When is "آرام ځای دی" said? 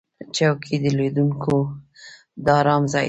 2.59-2.99